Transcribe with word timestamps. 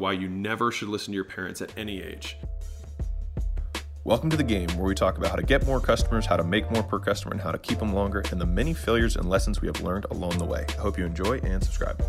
why 0.00 0.12
you 0.12 0.28
never 0.28 0.72
should 0.72 0.88
listen 0.88 1.12
to 1.12 1.14
your 1.14 1.24
parents 1.24 1.60
at 1.60 1.70
any 1.76 2.02
age. 2.02 2.38
Welcome 4.02 4.30
to 4.30 4.36
the 4.36 4.42
game 4.42 4.68
where 4.70 4.86
we 4.86 4.94
talk 4.94 5.18
about 5.18 5.30
how 5.30 5.36
to 5.36 5.42
get 5.42 5.66
more 5.66 5.78
customers, 5.78 6.24
how 6.24 6.38
to 6.38 6.42
make 6.42 6.70
more 6.70 6.82
per 6.82 6.98
customer, 6.98 7.32
and 7.32 7.40
how 7.40 7.52
to 7.52 7.58
keep 7.58 7.78
them 7.78 7.92
longer, 7.92 8.24
and 8.30 8.40
the 8.40 8.46
many 8.46 8.72
failures 8.72 9.16
and 9.16 9.28
lessons 9.28 9.60
we 9.60 9.68
have 9.68 9.82
learned 9.82 10.06
along 10.10 10.38
the 10.38 10.44
way. 10.46 10.64
I 10.70 10.80
hope 10.80 10.98
you 10.98 11.04
enjoy 11.04 11.38
and 11.40 11.62
subscribe. 11.62 12.02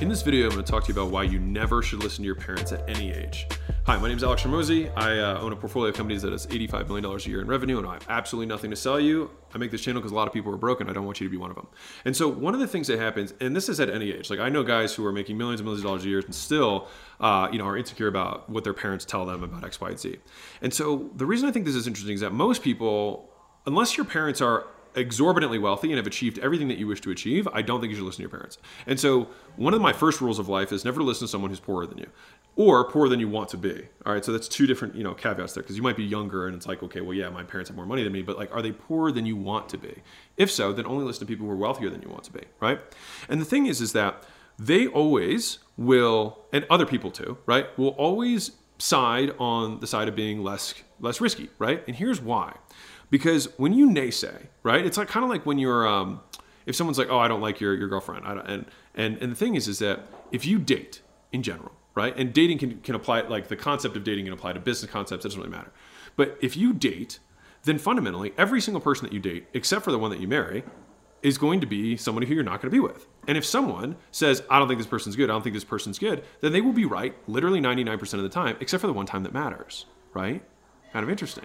In 0.00 0.08
this 0.08 0.22
video, 0.22 0.46
I'm 0.46 0.50
going 0.50 0.64
to 0.64 0.70
talk 0.70 0.84
to 0.84 0.92
you 0.92 1.00
about 1.00 1.12
why 1.12 1.22
you 1.22 1.38
never 1.38 1.80
should 1.80 2.02
listen 2.02 2.22
to 2.22 2.26
your 2.26 2.34
parents 2.34 2.72
at 2.72 2.86
any 2.90 3.12
age. 3.12 3.46
Hi, 3.86 3.96
my 3.98 4.08
name 4.08 4.16
is 4.16 4.24
Alex 4.24 4.42
Hormozi. 4.42 4.90
I 4.96 5.20
uh, 5.20 5.38
own 5.38 5.52
a 5.52 5.54
portfolio 5.54 5.90
of 5.90 5.94
companies 5.94 6.22
that 6.22 6.32
has 6.32 6.44
$85 6.48 6.88
million 6.88 7.04
a 7.04 7.18
year 7.20 7.40
in 7.40 7.46
revenue, 7.46 7.78
and 7.78 7.86
I 7.86 7.92
have 7.92 8.06
absolutely 8.08 8.48
nothing 8.48 8.70
to 8.70 8.76
sell 8.76 8.98
you. 8.98 9.30
I 9.54 9.58
make 9.58 9.70
this 9.70 9.80
channel 9.80 10.00
because 10.00 10.10
a 10.10 10.14
lot 10.16 10.26
of 10.26 10.34
people 10.34 10.52
are 10.52 10.56
broken. 10.56 10.90
I 10.90 10.92
don't 10.92 11.04
want 11.04 11.20
you 11.20 11.28
to 11.28 11.30
be 11.30 11.36
one 11.36 11.50
of 11.50 11.54
them. 11.54 11.68
And 12.04 12.16
so, 12.16 12.26
one 12.26 12.52
of 12.52 12.58
the 12.58 12.66
things 12.66 12.88
that 12.88 12.98
happens, 12.98 13.32
and 13.40 13.54
this 13.54 13.68
is 13.68 13.78
at 13.78 13.88
any 13.88 14.10
age, 14.10 14.28
like 14.28 14.40
I 14.40 14.48
know 14.48 14.64
guys 14.64 14.92
who 14.92 15.06
are 15.06 15.12
making 15.12 15.38
millions 15.38 15.60
and 15.60 15.66
millions 15.66 15.84
of 15.84 15.88
dollars 15.88 16.04
a 16.04 16.08
year 16.08 16.18
and 16.18 16.34
still, 16.34 16.88
uh, 17.20 17.48
you 17.52 17.60
know, 17.60 17.64
are 17.64 17.76
insecure 17.76 18.08
about 18.08 18.50
what 18.50 18.64
their 18.64 18.74
parents 18.74 19.04
tell 19.04 19.24
them 19.24 19.44
about 19.44 19.62
X, 19.62 19.80
Y, 19.80 19.90
and 19.90 20.00
Z. 20.00 20.16
And 20.62 20.74
so, 20.74 21.08
the 21.14 21.24
reason 21.24 21.48
I 21.48 21.52
think 21.52 21.64
this 21.64 21.76
is 21.76 21.86
interesting 21.86 22.16
is 22.16 22.22
that 22.22 22.32
most 22.32 22.64
people, 22.64 23.30
unless 23.66 23.96
your 23.96 24.04
parents 24.04 24.40
are 24.40 24.66
exorbitantly 24.96 25.58
wealthy 25.58 25.88
and 25.88 25.96
have 25.96 26.06
achieved 26.06 26.38
everything 26.38 26.68
that 26.68 26.78
you 26.78 26.86
wish 26.86 27.00
to 27.02 27.10
achieve, 27.10 27.46
I 27.52 27.62
don't 27.62 27.80
think 27.80 27.90
you 27.90 27.96
should 27.96 28.04
listen 28.04 28.18
to 28.18 28.22
your 28.22 28.30
parents. 28.30 28.58
And 28.86 28.98
so, 28.98 29.28
one 29.56 29.74
of 29.74 29.80
my 29.80 29.92
first 29.92 30.20
rules 30.20 30.38
of 30.38 30.48
life 30.48 30.72
is 30.72 30.84
never 30.84 31.02
listen 31.02 31.26
to 31.26 31.30
someone 31.30 31.50
who's 31.50 31.60
poorer 31.60 31.86
than 31.86 31.98
you 31.98 32.10
or 32.56 32.88
poorer 32.90 33.08
than 33.08 33.20
you 33.20 33.28
want 33.28 33.50
to 33.50 33.58
be. 33.58 33.86
All 34.04 34.14
right, 34.14 34.24
so 34.24 34.32
that's 34.32 34.48
two 34.48 34.66
different, 34.66 34.94
you 34.94 35.04
know, 35.04 35.14
caveats 35.14 35.52
there 35.52 35.62
because 35.62 35.76
you 35.76 35.82
might 35.82 35.96
be 35.96 36.04
younger 36.04 36.46
and 36.46 36.56
it's 36.56 36.66
like, 36.66 36.82
okay, 36.82 37.02
well, 37.02 37.14
yeah, 37.14 37.28
my 37.28 37.42
parents 37.42 37.68
have 37.68 37.76
more 37.76 37.86
money 37.86 38.02
than 38.02 38.12
me, 38.12 38.22
but 38.22 38.38
like, 38.38 38.52
are 38.54 38.62
they 38.62 38.72
poorer 38.72 39.12
than 39.12 39.26
you 39.26 39.36
want 39.36 39.68
to 39.68 39.78
be? 39.78 40.02
If 40.36 40.50
so, 40.50 40.72
then 40.72 40.86
only 40.86 41.04
listen 41.04 41.20
to 41.20 41.26
people 41.26 41.46
who 41.46 41.52
are 41.52 41.56
wealthier 41.56 41.90
than 41.90 42.00
you 42.02 42.08
want 42.08 42.24
to 42.24 42.32
be, 42.32 42.44
right? 42.60 42.80
And 43.28 43.40
the 43.40 43.44
thing 43.44 43.66
is, 43.66 43.80
is 43.80 43.92
that 43.92 44.24
they 44.58 44.86
always 44.86 45.58
will, 45.76 46.38
and 46.52 46.66
other 46.70 46.86
people 46.86 47.10
too, 47.10 47.36
right, 47.44 47.66
will 47.78 47.90
always 47.90 48.52
side 48.78 49.32
on 49.38 49.80
the 49.80 49.86
side 49.86 50.08
of 50.08 50.16
being 50.16 50.42
less 50.42 50.74
less 51.00 51.20
risky, 51.20 51.50
right? 51.58 51.82
And 51.86 51.96
here's 51.96 52.20
why 52.20 52.56
because 53.10 53.48
when 53.58 53.72
you 53.72 53.88
naysay, 53.88 54.46
right, 54.62 54.84
it's 54.84 54.98
like 54.98 55.08
kind 55.08 55.24
of 55.24 55.30
like 55.30 55.46
when 55.46 55.58
you're, 55.58 55.86
um, 55.86 56.20
if 56.66 56.74
someone's 56.74 56.98
like, 56.98 57.08
oh, 57.10 57.18
I 57.18 57.28
don't 57.28 57.40
like 57.40 57.60
your, 57.60 57.74
your 57.74 57.88
girlfriend. 57.88 58.24
and, 58.26 58.66
and, 58.94 59.18
and 59.18 59.32
the 59.32 59.36
thing 59.36 59.54
is, 59.54 59.68
is 59.68 59.78
that 59.78 60.00
if 60.32 60.44
you 60.44 60.58
date 60.58 61.02
in 61.32 61.42
general, 61.42 61.72
right, 61.94 62.16
and 62.16 62.32
dating 62.32 62.58
can, 62.58 62.80
can 62.80 62.94
apply, 62.94 63.22
like 63.22 63.48
the 63.48 63.56
concept 63.56 63.96
of 63.96 64.04
dating 64.04 64.26
can 64.26 64.32
apply 64.32 64.52
to 64.52 64.60
business 64.60 64.90
concepts, 64.90 65.24
it 65.24 65.28
doesn't 65.28 65.40
really 65.40 65.54
matter. 65.56 65.72
But 66.16 66.36
if 66.40 66.56
you 66.56 66.72
date, 66.72 67.20
then 67.64 67.78
fundamentally, 67.78 68.32
every 68.38 68.60
single 68.60 68.80
person 68.80 69.06
that 69.06 69.12
you 69.12 69.20
date, 69.20 69.46
except 69.52 69.84
for 69.84 69.92
the 69.92 69.98
one 69.98 70.10
that 70.10 70.20
you 70.20 70.28
marry, 70.28 70.64
is 71.22 71.38
going 71.38 71.60
to 71.60 71.66
be 71.66 71.96
somebody 71.96 72.26
who 72.26 72.34
you're 72.34 72.44
not 72.44 72.60
going 72.62 72.70
to 72.70 72.74
be 72.74 72.80
with. 72.80 73.06
And 73.26 73.36
if 73.36 73.44
someone 73.44 73.96
says, 74.12 74.42
I 74.48 74.58
don't 74.58 74.68
think 74.68 74.78
this 74.78 74.86
person's 74.86 75.16
good, 75.16 75.30
I 75.30 75.32
don't 75.32 75.42
think 75.42 75.54
this 75.54 75.64
person's 75.64 75.98
good, 75.98 76.22
then 76.40 76.52
they 76.52 76.60
will 76.60 76.72
be 76.72 76.84
right 76.84 77.16
literally 77.26 77.60
99% 77.60 78.14
of 78.14 78.22
the 78.22 78.28
time, 78.28 78.56
except 78.60 78.80
for 78.80 78.86
the 78.86 78.92
one 78.92 79.06
time 79.06 79.24
that 79.24 79.32
matters, 79.32 79.86
right? 80.14 80.42
Kind 80.96 81.04
of 81.04 81.10
interesting. 81.10 81.44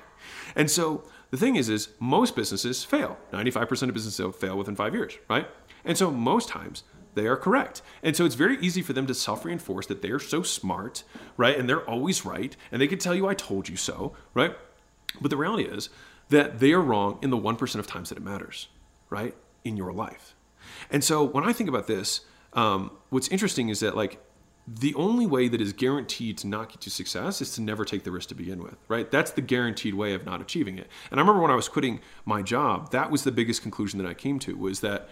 And 0.56 0.72
so 0.72 1.04
the 1.30 1.36
thing 1.36 1.58
is, 1.58 1.68
is 1.68 1.90
most 2.00 2.38
businesses 2.38 2.86
fail. 2.86 3.18
95% 3.34 3.90
of 3.90 3.94
businesses 3.94 4.36
fail 4.38 4.58
within 4.58 4.78
five 4.78 4.94
years, 4.94 5.18
right? 5.30 5.46
And 5.84 5.98
so 5.98 6.10
most 6.10 6.48
times 6.48 6.86
they 7.16 7.28
are 7.28 7.36
correct. 7.36 7.82
And 8.02 8.16
so 8.16 8.24
it's 8.24 8.36
very 8.36 8.58
easy 8.62 8.82
for 8.82 8.94
them 8.94 9.08
to 9.08 9.14
self-reinforce 9.14 9.88
that 9.88 10.02
they're 10.02 10.22
so 10.22 10.42
smart, 10.42 11.04
right? 11.36 11.60
And 11.60 11.68
they're 11.68 11.82
always 11.82 12.24
right. 12.24 12.56
And 12.72 12.82
they 12.82 12.88
can 12.88 12.98
tell 12.98 13.14
you, 13.14 13.28
I 13.28 13.34
told 13.34 13.68
you 13.68 13.76
so, 13.76 14.16
right? 14.34 14.56
But 15.20 15.32
the 15.32 15.36
reality 15.36 15.66
is 15.66 15.90
that 16.30 16.60
they 16.62 16.72
are 16.72 16.80
wrong 16.80 17.20
in 17.22 17.30
the 17.30 17.38
1% 17.38 17.76
of 17.76 17.86
times 17.86 18.08
that 18.08 18.18
it 18.18 18.24
matters, 18.24 18.70
right? 19.10 19.36
In 19.66 19.76
your 19.76 19.92
life. 19.92 20.34
And 20.90 21.04
so 21.04 21.26
when 21.26 21.44
I 21.44 21.52
think 21.52 21.68
about 21.68 21.88
this, 21.88 22.22
um, 22.54 22.92
what's 23.10 23.28
interesting 23.28 23.68
is 23.68 23.82
that 23.82 23.98
like 23.98 24.18
the 24.68 24.94
only 24.96 25.26
way 25.26 25.48
that 25.48 25.60
is 25.60 25.74
guaranteed 25.74 26.38
to 26.40 26.48
not 26.48 26.70
get 26.70 26.86
you 26.86 26.92
success 26.92 27.42
is 27.42 27.52
to 27.56 27.62
never 27.62 27.84
take 27.84 28.04
the 28.04 28.12
risk 28.12 28.30
to 28.30 28.36
begin 28.36 28.62
with, 28.62 28.78
right? 28.88 29.10
That's 29.10 29.32
the 29.32 29.42
guaranteed 29.42 29.96
way 29.96 30.14
of 30.14 30.26
not 30.26 30.42
achieving 30.42 30.78
it. 30.78 30.88
And 31.10 31.20
I 31.20 31.24
remember 31.24 31.42
when 31.42 31.52
I 31.52 31.56
was 31.56 31.68
quitting 31.68 32.00
my 32.26 32.42
job, 32.42 32.92
that 32.92 33.12
was 33.12 33.24
the 33.24 33.32
biggest 33.32 33.62
conclusion 33.62 33.98
that 34.02 34.08
I 34.08 34.14
came 34.14 34.40
to 34.40 34.56
was 34.56 34.82
that 34.82 35.10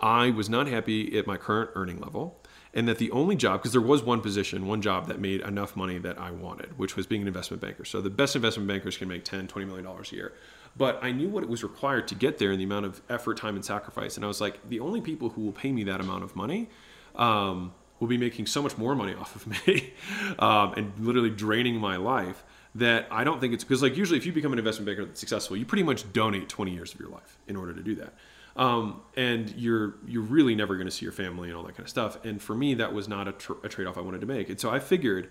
I 0.00 0.30
was 0.30 0.48
not 0.48 0.68
happy 0.68 1.18
at 1.18 1.26
my 1.26 1.36
current 1.36 1.70
earning 1.74 2.00
level 2.00 2.40
and 2.74 2.88
that 2.88 2.98
the 2.98 3.10
only 3.10 3.36
job 3.36 3.60
because 3.60 3.72
there 3.72 3.80
was 3.80 4.02
one 4.02 4.20
position 4.20 4.66
one 4.66 4.80
job 4.80 5.06
that 5.06 5.20
made 5.20 5.40
enough 5.42 5.76
money 5.76 5.98
that 5.98 6.18
i 6.18 6.30
wanted 6.30 6.78
which 6.78 6.96
was 6.96 7.06
being 7.06 7.22
an 7.22 7.28
investment 7.28 7.60
banker 7.60 7.84
so 7.84 8.00
the 8.00 8.10
best 8.10 8.34
investment 8.34 8.68
bankers 8.68 8.96
can 8.96 9.08
make 9.08 9.24
10 9.24 9.46
20 9.46 9.66
million 9.66 9.84
dollars 9.84 10.12
a 10.12 10.14
year 10.14 10.32
but 10.76 10.98
i 11.02 11.12
knew 11.12 11.28
what 11.28 11.42
it 11.42 11.48
was 11.48 11.62
required 11.62 12.08
to 12.08 12.14
get 12.14 12.38
there 12.38 12.50
and 12.50 12.60
the 12.60 12.64
amount 12.64 12.86
of 12.86 13.02
effort 13.08 13.36
time 13.36 13.56
and 13.56 13.64
sacrifice 13.64 14.16
and 14.16 14.24
i 14.24 14.28
was 14.28 14.40
like 14.40 14.58
the 14.68 14.80
only 14.80 15.00
people 15.00 15.30
who 15.30 15.42
will 15.42 15.52
pay 15.52 15.72
me 15.72 15.84
that 15.84 16.00
amount 16.00 16.24
of 16.24 16.34
money 16.34 16.68
um, 17.14 17.74
will 18.02 18.08
be 18.08 18.18
making 18.18 18.46
so 18.46 18.60
much 18.60 18.76
more 18.76 18.96
money 18.96 19.14
off 19.20 19.36
of 19.36 19.46
me 19.46 19.92
um, 20.40 20.74
and 20.74 20.92
literally 20.98 21.30
draining 21.30 21.76
my 21.76 21.96
life 21.96 22.42
that 22.74 23.06
I 23.12 23.22
don't 23.22 23.40
think 23.40 23.54
it's 23.54 23.62
because 23.62 23.80
like 23.80 23.96
usually 23.96 24.18
if 24.18 24.26
you 24.26 24.32
become 24.32 24.52
an 24.52 24.58
investment 24.58 24.86
banker 24.86 25.04
that's 25.04 25.20
successful, 25.20 25.56
you 25.56 25.64
pretty 25.64 25.84
much 25.84 26.12
donate 26.12 26.48
20 26.48 26.72
years 26.72 26.92
of 26.92 26.98
your 26.98 27.10
life 27.10 27.38
in 27.46 27.54
order 27.54 27.72
to 27.72 27.82
do 27.82 27.94
that. 27.96 28.14
Um, 28.56 29.02
and 29.16 29.54
you're 29.54 29.94
you're 30.04 30.22
really 30.22 30.56
never 30.56 30.74
going 30.74 30.88
to 30.88 30.90
see 30.90 31.06
your 31.06 31.12
family 31.12 31.48
and 31.48 31.56
all 31.56 31.62
that 31.62 31.76
kind 31.76 31.84
of 31.84 31.88
stuff. 31.88 32.22
And 32.24 32.42
for 32.42 32.56
me, 32.56 32.74
that 32.74 32.92
was 32.92 33.06
not 33.06 33.28
a, 33.28 33.32
tr- 33.32 33.52
a 33.62 33.68
trade 33.68 33.86
off 33.86 33.96
I 33.96 34.00
wanted 34.00 34.20
to 34.22 34.26
make. 34.26 34.50
And 34.50 34.58
so 34.58 34.68
I 34.68 34.80
figured 34.80 35.30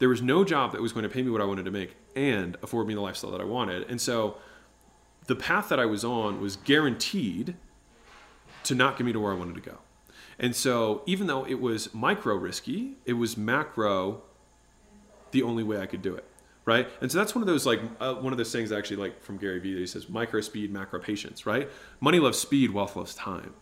there 0.00 0.08
was 0.08 0.20
no 0.20 0.42
job 0.42 0.72
that 0.72 0.82
was 0.82 0.92
going 0.92 1.04
to 1.04 1.08
pay 1.08 1.22
me 1.22 1.30
what 1.30 1.40
I 1.40 1.44
wanted 1.44 1.66
to 1.66 1.70
make 1.70 1.94
and 2.16 2.56
afford 2.62 2.88
me 2.88 2.94
the 2.94 3.00
lifestyle 3.00 3.30
that 3.30 3.40
I 3.40 3.44
wanted. 3.44 3.88
And 3.88 4.00
so 4.00 4.38
the 5.26 5.36
path 5.36 5.68
that 5.68 5.78
I 5.78 5.86
was 5.86 6.04
on 6.04 6.40
was 6.40 6.56
guaranteed 6.56 7.54
to 8.64 8.74
not 8.74 8.98
get 8.98 9.04
me 9.04 9.12
to 9.12 9.20
where 9.20 9.32
I 9.32 9.36
wanted 9.36 9.54
to 9.54 9.60
go. 9.60 9.78
And 10.38 10.54
so 10.54 11.02
even 11.06 11.26
though 11.26 11.44
it 11.44 11.60
was 11.60 11.92
micro 11.94 12.34
risky, 12.36 12.96
it 13.04 13.14
was 13.14 13.36
macro 13.36 14.22
the 15.30 15.42
only 15.42 15.62
way 15.62 15.80
I 15.80 15.86
could 15.86 16.02
do 16.02 16.14
it. 16.14 16.24
Right. 16.64 16.86
And 17.00 17.10
so 17.10 17.16
that's 17.16 17.34
one 17.34 17.40
of 17.40 17.46
those 17.46 17.64
like 17.64 17.80
uh, 17.98 18.14
one 18.16 18.32
of 18.32 18.36
those 18.36 18.52
things 18.52 18.72
actually 18.72 18.96
like 18.96 19.22
from 19.22 19.38
Gary 19.38 19.58
Vee 19.58 19.72
that 19.72 19.80
he 19.80 19.86
says 19.86 20.10
micro 20.10 20.42
speed, 20.42 20.70
macro 20.70 21.00
patience, 21.00 21.46
right? 21.46 21.70
Money 22.00 22.20
loves 22.20 22.38
speed, 22.38 22.70
wealth 22.72 22.94
loves 22.94 23.14
time. 23.14 23.54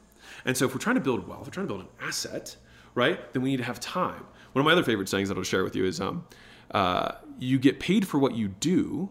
And 0.44 0.56
so 0.56 0.64
if 0.64 0.74
we're 0.74 0.80
trying 0.80 0.96
to 0.96 1.00
build 1.00 1.26
wealth, 1.28 1.46
we're 1.46 1.52
trying 1.52 1.68
to 1.68 1.72
build 1.72 1.82
an 1.82 2.06
asset, 2.06 2.56
right, 2.96 3.32
then 3.32 3.42
we 3.42 3.50
need 3.50 3.58
to 3.58 3.64
have 3.64 3.78
time. 3.78 4.26
One 4.52 4.60
of 4.60 4.64
my 4.64 4.72
other 4.72 4.82
favorite 4.82 5.08
sayings 5.08 5.28
that 5.28 5.38
I'll 5.38 5.44
share 5.44 5.62
with 5.62 5.76
you 5.76 5.84
is 5.84 6.00
um, 6.00 6.26
uh, 6.72 7.12
you 7.38 7.60
get 7.60 7.78
paid 7.78 8.08
for 8.08 8.18
what 8.18 8.34
you 8.34 8.48
do, 8.48 9.08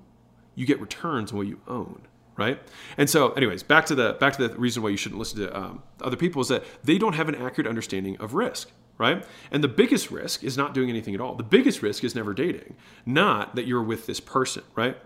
you 0.56 0.66
get 0.66 0.82
returns 0.82 1.32
on 1.32 1.38
what 1.38 1.48
you 1.48 1.62
own 1.66 2.02
right? 2.38 2.60
And 2.98 3.10
so, 3.10 3.32
anyways, 3.32 3.64
back 3.64 3.86
to 3.88 3.96
the 3.96 4.14
back 4.20 4.36
to 4.38 4.48
the 4.48 4.58
reason 4.58 4.84
why 4.84 4.90
you 4.90 4.98
shouldn't 4.98 5.20
listen 5.20 5.40
to 5.40 5.58
um, 5.58 5.84
other 6.02 6.18
people 6.18 6.42
is 6.42 6.50
that 6.50 6.64
they 6.84 6.98
don't 6.98 7.14
have 7.14 7.30
an 7.30 7.36
accurate 7.36 7.68
understanding 7.68 8.18
of 8.18 8.34
risk, 8.34 8.72
right? 8.98 9.26
And 9.52 9.64
the 9.64 9.68
biggest 9.68 10.12
risk 10.12 10.44
is 10.44 10.58
not 10.58 10.74
doing 10.74 10.90
anything 10.90 11.16
at 11.16 11.22
all. 11.22 11.36
The 11.36 11.44
biggest 11.44 11.82
risk 11.82 12.04
is 12.04 12.16
never 12.16 12.34
dating, 12.34 12.76
not 13.06 13.56
that 13.56 13.66
you're 13.66 13.84
with 13.84 14.06
this 14.06 14.20
person, 14.20 14.64
right? 14.76 14.98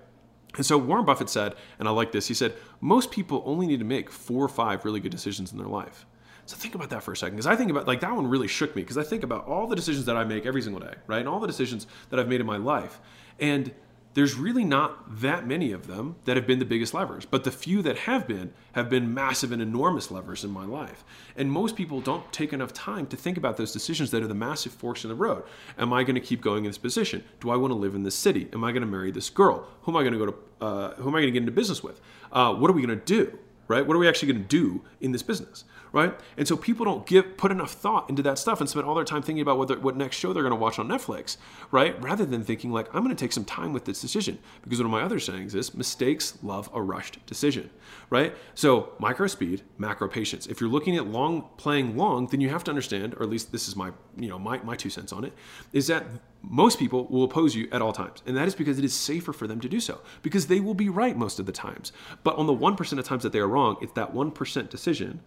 And 0.55 0.65
so 0.65 0.77
Warren 0.77 1.05
Buffett 1.05 1.29
said, 1.29 1.53
and 1.77 1.87
I 1.87 1.91
like 1.91 2.11
this. 2.11 2.27
He 2.27 2.33
said 2.33 2.55
most 2.81 3.11
people 3.11 3.43
only 3.45 3.67
need 3.67 3.79
to 3.79 3.85
make 3.85 4.09
four 4.09 4.43
or 4.43 4.49
five 4.49 4.83
really 4.83 4.99
good 4.99 5.11
decisions 5.11 5.51
in 5.51 5.57
their 5.57 5.67
life. 5.67 6.05
So 6.47 6.57
think 6.57 6.73
about 6.73 6.89
that 6.89 7.03
for 7.03 7.11
a 7.11 7.17
second, 7.17 7.35
because 7.35 7.45
I 7.45 7.55
think 7.55 7.69
about 7.69 7.85
like 7.85 8.01
that 8.01 8.15
one 8.15 8.25
really 8.25 8.47
shook 8.47 8.75
me 8.75 8.81
because 8.81 8.97
I 8.97 9.03
think 9.03 9.21
about 9.21 9.45
all 9.45 9.67
the 9.67 9.75
decisions 9.75 10.05
that 10.07 10.17
I 10.17 10.23
make 10.23 10.47
every 10.47 10.63
single 10.63 10.81
day, 10.81 10.95
right, 11.05 11.19
and 11.19 11.29
all 11.29 11.39
the 11.39 11.45
decisions 11.45 11.85
that 12.09 12.19
I've 12.19 12.27
made 12.27 12.41
in 12.41 12.47
my 12.47 12.57
life, 12.57 12.99
and 13.39 13.71
there's 14.15 14.35
really 14.35 14.65
not 14.65 15.21
that 15.21 15.45
many 15.45 15.71
of 15.71 15.87
them 15.87 16.15
that 16.25 16.35
have 16.35 16.47
been 16.47 16.59
the 16.59 16.65
biggest 16.65 16.93
levers, 16.93 17.25
but 17.25 17.43
the 17.43 17.51
few 17.51 17.81
that 17.83 17.97
have 17.99 18.27
been 18.27 18.53
have 18.71 18.89
been 18.89 19.13
massive 19.13 19.51
and 19.51 19.61
enormous 19.61 20.09
levers 20.09 20.43
in 20.43 20.49
my 20.49 20.65
life. 20.65 21.03
And 21.37 21.51
most 21.51 21.75
people 21.75 22.01
don't 22.01 22.31
take 22.33 22.51
enough 22.51 22.73
time 22.73 23.05
to 23.07 23.15
think 23.15 23.37
about 23.37 23.57
those 23.57 23.71
decisions 23.71 24.09
that 24.11 24.23
are 24.23 24.27
the 24.27 24.33
massive 24.33 24.71
forks 24.71 25.03
in 25.03 25.09
the 25.09 25.15
road. 25.15 25.43
Am 25.77 25.93
I 25.93 26.03
going 26.03 26.15
to 26.15 26.21
keep 26.21 26.41
going 26.41 26.65
in 26.65 26.69
this 26.69 26.77
position? 26.77 27.23
Do 27.39 27.51
I 27.51 27.55
want 27.55 27.71
to 27.71 27.75
live 27.75 27.93
in 27.93 28.03
this 28.03 28.15
city? 28.15 28.49
Am 28.51 28.63
I 28.63 28.71
going 28.71 28.81
to 28.81 28.87
marry 28.87 29.11
this 29.11 29.29
girl? 29.29 29.67
Who 29.83 29.91
am 29.91 29.97
I 29.97 30.01
going 30.01 30.13
to 30.13 30.19
go 30.19 30.25
to? 30.25 30.35
Uh, 30.59 30.93
who 30.95 31.09
am 31.09 31.15
I 31.15 31.19
going 31.19 31.27
to 31.27 31.31
get 31.31 31.43
into 31.43 31.51
business 31.51 31.83
with? 31.83 32.01
Uh, 32.31 32.53
what 32.53 32.69
are 32.69 32.73
we 32.73 32.85
going 32.85 32.99
to 32.99 33.05
do? 33.05 33.37
Right? 33.67 33.85
What 33.85 33.95
are 33.95 33.99
we 33.99 34.07
actually 34.07 34.33
going 34.33 34.43
to 34.43 34.49
do 34.49 34.81
in 35.01 35.11
this 35.11 35.21
business? 35.21 35.63
Right? 35.91 36.17
And 36.37 36.47
so 36.47 36.55
people 36.55 36.85
don't 36.85 37.05
give 37.05 37.37
put 37.37 37.51
enough 37.51 37.71
thought 37.71 38.09
into 38.09 38.21
that 38.23 38.37
stuff 38.37 38.59
and 38.59 38.69
spend 38.69 38.85
all 38.85 38.95
their 38.95 39.03
time 39.03 39.21
thinking 39.21 39.41
about 39.41 39.57
what, 39.57 39.81
what 39.81 39.95
next 39.95 40.17
show 40.17 40.33
they're 40.33 40.43
going 40.43 40.51
to 40.51 40.59
watch 40.59 40.79
on 40.79 40.87
Netflix, 40.87 41.37
right? 41.71 42.01
Rather 42.01 42.25
than 42.25 42.43
thinking 42.43 42.71
like 42.71 42.87
I'm 42.93 43.03
going 43.03 43.15
to 43.15 43.19
take 43.19 43.31
some 43.31 43.45
time 43.45 43.73
with 43.73 43.85
this 43.85 44.01
decision 44.01 44.39
because 44.63 44.79
one 44.79 44.85
of 44.85 44.91
my 44.91 45.01
other 45.01 45.19
sayings 45.19 45.55
is 45.55 45.73
mistakes 45.73 46.37
love 46.43 46.69
a 46.73 46.81
rushed 46.81 47.25
decision, 47.25 47.69
right? 48.09 48.35
So 48.55 48.93
micro 48.99 49.27
speed, 49.27 49.63
macro 49.77 50.07
patience. 50.07 50.47
If 50.47 50.61
you're 50.61 50.69
looking 50.69 50.97
at 50.97 51.07
long 51.07 51.49
playing 51.57 51.97
long, 51.97 52.27
then 52.27 52.41
you 52.41 52.49
have 52.49 52.63
to 52.65 52.71
understand, 52.71 53.15
or 53.15 53.23
at 53.23 53.29
least 53.29 53.51
this 53.51 53.67
is 53.67 53.75
my 53.75 53.91
you 54.17 54.29
know 54.29 54.39
my 54.39 54.59
my 54.59 54.75
two 54.75 54.89
cents 54.89 55.13
on 55.13 55.23
it, 55.23 55.33
is 55.73 55.87
that 55.87 56.05
most 56.41 56.79
people 56.79 57.05
will 57.07 57.23
oppose 57.23 57.55
you 57.55 57.67
at 57.71 57.81
all 57.81 57.91
times. 57.91 58.23
And 58.25 58.35
that 58.37 58.47
is 58.47 58.55
because 58.55 58.79
it 58.79 58.85
is 58.85 58.93
safer 58.93 59.33
for 59.33 59.45
them 59.45 59.59
to 59.59 59.69
do 59.69 59.79
so, 59.79 59.99
because 60.21 60.47
they 60.47 60.59
will 60.59 60.73
be 60.73 60.89
right 60.89 61.17
most 61.17 61.39
of 61.39 61.45
the 61.45 61.51
times. 61.51 61.91
But 62.23 62.37
on 62.37 62.47
the 62.47 62.53
1% 62.53 62.97
of 62.97 63.05
times 63.05 63.23
that 63.23 63.33
they 63.33 63.39
are 63.39 63.47
wrong, 63.47 63.77
it's 63.81 63.91
that 63.93 64.13
1% 64.13 64.69
decision 64.69 65.21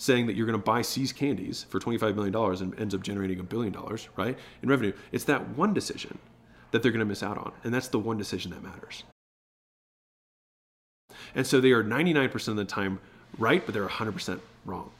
saying 0.00 0.26
that 0.26 0.34
you're 0.34 0.46
going 0.46 0.58
to 0.58 0.64
buy 0.64 0.80
See's 0.80 1.12
candies 1.12 1.66
for 1.68 1.78
$25 1.78 2.14
million 2.14 2.34
and 2.34 2.80
ends 2.80 2.94
up 2.94 3.02
generating 3.02 3.38
a 3.38 3.42
billion 3.42 3.70
dollars, 3.70 4.08
right, 4.16 4.36
in 4.62 4.68
revenue. 4.70 4.94
It's 5.12 5.24
that 5.24 5.46
one 5.50 5.74
decision 5.74 6.18
that 6.70 6.82
they're 6.82 6.90
going 6.90 7.00
to 7.00 7.04
miss 7.04 7.22
out 7.22 7.36
on. 7.36 7.52
And 7.64 7.74
that's 7.74 7.88
the 7.88 7.98
one 7.98 8.16
decision 8.16 8.50
that 8.52 8.62
matters. 8.62 9.04
And 11.34 11.46
so 11.46 11.60
they 11.60 11.72
are 11.72 11.84
99% 11.84 12.48
of 12.48 12.56
the 12.56 12.64
time 12.64 12.98
right, 13.36 13.62
but 13.62 13.74
they're 13.74 13.86
100% 13.86 14.40
wrong, 14.64 14.90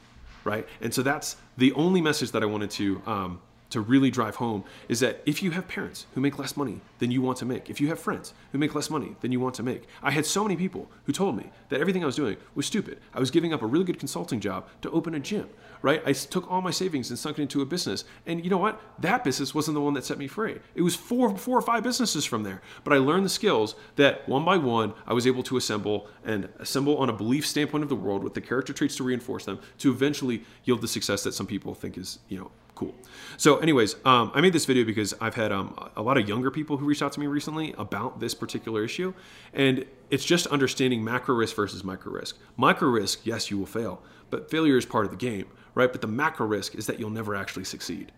right? 0.43 0.67
And 0.81 0.93
so 0.93 1.01
that's 1.01 1.35
the 1.57 1.71
only 1.73 1.99
message 1.99 2.29
that 2.31 2.43
I 2.43 2.45
wanted 2.45 2.69
to 2.71 3.01
um, 3.07 3.41
to 3.71 3.81
really 3.81 4.11
drive 4.11 4.35
home 4.35 4.63
is 4.87 4.99
that 4.99 5.21
if 5.25 5.41
you 5.41 5.51
have 5.51 5.67
parents 5.67 6.05
who 6.13 6.21
make 6.21 6.37
less 6.37 6.55
money 6.55 6.81
than 6.99 7.11
you 7.11 7.21
want 7.21 7.37
to 7.39 7.45
make, 7.45 7.69
if 7.69 7.81
you 7.81 7.87
have 7.87 7.99
friends 7.99 8.33
who 8.51 8.57
make 8.57 8.75
less 8.75 8.89
money 8.89 9.15
than 9.21 9.31
you 9.31 9.39
want 9.39 9.55
to 9.55 9.63
make, 9.63 9.87
I 10.03 10.11
had 10.11 10.25
so 10.25 10.43
many 10.43 10.55
people 10.55 10.89
who 11.05 11.11
told 11.11 11.35
me 11.35 11.49
that 11.69 11.81
everything 11.81 12.03
I 12.03 12.05
was 12.05 12.15
doing 12.15 12.37
was 12.53 12.65
stupid. 12.65 12.99
I 13.13 13.19
was 13.19 13.31
giving 13.31 13.53
up 13.53 13.61
a 13.61 13.67
really 13.67 13.85
good 13.85 13.99
consulting 13.99 14.39
job 14.39 14.67
to 14.81 14.91
open 14.91 15.15
a 15.15 15.19
gym, 15.19 15.49
right? 15.81 16.01
I 16.05 16.13
took 16.13 16.49
all 16.51 16.61
my 16.61 16.71
savings 16.71 17.09
and 17.09 17.17
sunk 17.17 17.39
it 17.39 17.43
into 17.43 17.61
a 17.61 17.65
business. 17.65 18.03
And 18.25 18.43
you 18.43 18.49
know 18.49 18.57
what? 18.57 18.79
That 18.99 19.23
business 19.23 19.55
wasn't 19.55 19.75
the 19.75 19.81
one 19.81 19.93
that 19.95 20.05
set 20.05 20.17
me 20.17 20.27
free. 20.27 20.59
It 20.75 20.81
was 20.81 20.95
four, 20.95 21.35
four 21.37 21.57
or 21.57 21.61
five 21.61 21.83
businesses 21.83 22.25
from 22.25 22.43
there. 22.43 22.61
But 22.83 22.93
I 22.93 22.97
learned 22.97 23.25
the 23.25 23.29
skills 23.29 23.75
that 23.95 24.27
one 24.27 24.45
by 24.45 24.57
one 24.57 24.93
I 25.07 25.13
was 25.13 25.25
able 25.25 25.43
to 25.43 25.57
assemble 25.57 26.07
and 26.23 26.49
assemble 26.59 26.97
on 26.97 27.09
a 27.09 27.13
belief 27.13 27.47
standpoint 27.47 27.83
of 27.83 27.89
the 27.89 27.95
world 27.95 28.23
with 28.23 28.33
the 28.33 28.41
character 28.41 28.73
traits 28.73 28.95
to 28.97 29.03
reinforce 29.03 29.45
them 29.45 29.59
to 29.79 29.91
eventually 29.91 30.43
yield 30.65 30.81
the 30.81 30.87
success 30.87 31.23
that 31.23 31.33
some 31.33 31.47
people 31.47 31.73
think 31.73 31.97
is, 31.97 32.19
you 32.27 32.37
know, 32.37 32.51
cool. 32.81 32.95
So, 33.37 33.57
anyways, 33.57 33.95
um, 34.05 34.31
I 34.33 34.41
made 34.41 34.53
this 34.53 34.65
video 34.65 34.83
because 34.83 35.13
I've 35.21 35.35
had 35.35 35.51
um, 35.51 35.75
a 35.95 36.01
lot 36.01 36.17
of 36.17 36.27
younger 36.27 36.49
people 36.49 36.77
who 36.77 36.85
reached 36.85 37.03
out 37.03 37.11
to 37.13 37.19
me 37.19 37.27
recently 37.27 37.75
about 37.77 38.19
this 38.19 38.33
particular 38.33 38.83
issue, 38.83 39.13
and 39.53 39.85
it's 40.09 40.25
just 40.25 40.47
understanding 40.47 41.03
macro 41.03 41.35
risk 41.35 41.55
versus 41.55 41.83
micro 41.83 42.11
risk. 42.11 42.37
Micro 42.57 42.89
risk, 42.89 43.19
yes, 43.23 43.51
you 43.51 43.59
will 43.59 43.67
fail, 43.67 44.01
but 44.31 44.49
failure 44.49 44.77
is 44.77 44.85
part 44.85 45.05
of 45.05 45.11
the 45.11 45.17
game, 45.17 45.45
right? 45.75 45.91
But 45.91 46.01
the 46.01 46.07
macro 46.07 46.47
risk 46.47 46.73
is 46.73 46.87
that 46.87 46.99
you'll 46.99 47.11
never 47.11 47.35
actually 47.35 47.65
succeed, 47.65 48.11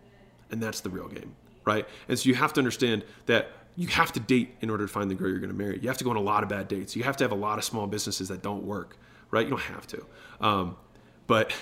and 0.50 0.64
that's 0.64 0.80
the 0.80 0.90
real 0.90 1.10
game, 1.10 1.36
right? 1.66 1.86
And 2.08 2.18
so 2.18 2.30
you 2.30 2.36
have 2.36 2.54
to 2.54 2.62
understand 2.62 3.04
that 3.26 3.52
you 3.76 3.88
have 3.88 4.14
to 4.14 4.22
date 4.22 4.56
in 4.62 4.70
order 4.70 4.86
to 4.86 4.94
find 4.94 5.12
the 5.12 5.16
girl 5.16 5.30
you're 5.30 5.40
going 5.40 5.52
to 5.52 5.58
marry. 5.58 5.78
You 5.82 5.90
have 5.90 5.98
to 5.98 6.06
go 6.06 6.12
on 6.12 6.16
a 6.16 6.22
lot 6.22 6.44
of 6.44 6.50
bad 6.50 6.70
dates. 6.70 6.96
You 6.96 7.04
have 7.04 7.18
to 7.18 7.24
have 7.26 7.34
a 7.34 7.42
lot 7.48 7.58
of 7.58 7.66
small 7.66 7.88
businesses 7.88 8.30
that 8.30 8.42
don't 8.42 8.64
work, 8.64 8.98
right? 9.30 9.44
You 9.44 9.50
don't 9.50 9.62
have 9.62 9.88
to, 9.88 10.06
um, 10.40 10.78
but 11.28 11.54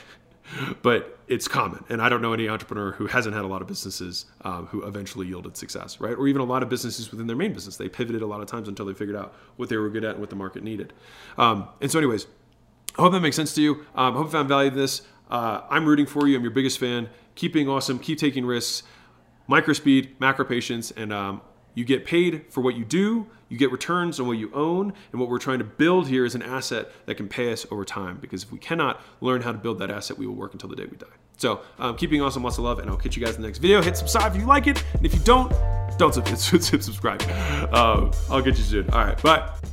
but 0.81 1.19
it's 1.27 1.47
common. 1.47 1.83
And 1.89 2.01
I 2.01 2.09
don't 2.09 2.21
know 2.21 2.33
any 2.33 2.49
entrepreneur 2.49 2.91
who 2.91 3.07
hasn't 3.07 3.35
had 3.35 3.43
a 3.43 3.47
lot 3.47 3.61
of 3.61 3.67
businesses 3.67 4.25
um, 4.41 4.67
who 4.67 4.85
eventually 4.85 5.27
yielded 5.27 5.57
success, 5.57 5.99
right? 5.99 6.13
Or 6.13 6.27
even 6.27 6.41
a 6.41 6.45
lot 6.45 6.63
of 6.63 6.69
businesses 6.69 7.11
within 7.11 7.27
their 7.27 7.35
main 7.35 7.53
business. 7.53 7.77
They 7.77 7.89
pivoted 7.89 8.21
a 8.21 8.25
lot 8.25 8.41
of 8.41 8.47
times 8.47 8.67
until 8.67 8.85
they 8.85 8.93
figured 8.93 9.15
out 9.15 9.33
what 9.55 9.69
they 9.69 9.77
were 9.77 9.89
good 9.89 10.03
at 10.03 10.11
and 10.11 10.19
what 10.19 10.29
the 10.29 10.35
market 10.35 10.63
needed. 10.63 10.93
Um, 11.38 11.67
and 11.79 11.91
so, 11.91 11.99
anyways, 11.99 12.27
I 12.97 13.01
hope 13.01 13.13
that 13.13 13.21
makes 13.21 13.35
sense 13.35 13.53
to 13.55 13.61
you. 13.61 13.85
Um, 13.95 14.15
hope 14.15 14.25
you 14.25 14.31
found 14.31 14.49
value 14.49 14.71
in 14.71 14.77
this. 14.77 15.03
Uh, 15.29 15.61
I'm 15.69 15.85
rooting 15.85 16.05
for 16.05 16.27
you. 16.27 16.35
I'm 16.35 16.41
your 16.41 16.51
biggest 16.51 16.79
fan. 16.79 17.09
Keep 17.35 17.53
being 17.53 17.69
awesome. 17.69 17.99
Keep 17.99 18.19
taking 18.19 18.45
risks. 18.45 18.83
Micro 19.47 19.73
speed, 19.73 20.15
macro 20.19 20.45
patience, 20.45 20.91
and 20.91 21.11
um, 21.11 21.41
you 21.73 21.85
get 21.85 22.06
paid 22.06 22.45
for 22.50 22.62
what 22.62 22.75
you 22.75 22.85
do, 22.85 23.27
you 23.50 23.57
get 23.57 23.71
returns 23.71 24.19
on 24.19 24.27
what 24.27 24.38
you 24.38 24.51
own, 24.53 24.94
and 25.12 25.19
what 25.19 25.29
we're 25.29 25.39
trying 25.39 25.59
to 25.59 25.65
build 25.65 26.07
here 26.07 26.25
is 26.25 26.35
an 26.35 26.41
asset 26.41 26.91
that 27.06 27.15
can 27.15 27.27
pay 27.27 27.51
us 27.51 27.65
over 27.71 27.83
time. 27.83 28.18
Because 28.21 28.44
if 28.44 28.51
we 28.51 28.59
cannot 28.59 29.01
learn 29.19 29.41
how 29.41 29.51
to 29.51 29.57
build 29.57 29.79
that 29.79 29.91
asset, 29.91 30.18
we 30.18 30.25
will 30.25 30.35
work 30.35 30.53
until 30.53 30.69
the 30.69 30.75
day 30.75 30.85
we 30.85 30.97
die. 30.97 31.07
So, 31.38 31.62
um, 31.79 31.97
keep 31.97 32.13
awesome, 32.21 32.44
lots 32.44 32.59
of 32.59 32.63
love, 32.65 32.79
and 32.79 32.89
I'll 32.89 32.97
catch 32.97 33.18
you 33.18 33.25
guys 33.25 33.35
in 33.35 33.41
the 33.41 33.47
next 33.47 33.57
video. 33.57 33.81
Hit 33.81 33.97
subscribe 33.97 34.35
if 34.35 34.41
you 34.41 34.47
like 34.47 34.68
it, 34.68 34.83
and 34.94 35.06
if 35.06 35.13
you 35.13 35.19
don't, 35.21 35.51
don't 35.97 36.13
subscribe. 36.38 37.21
Um, 37.73 38.12
I'll 38.29 38.41
get 38.41 38.57
you 38.57 38.63
soon. 38.63 38.89
All 38.91 39.03
right, 39.03 39.21
bye. 39.23 39.70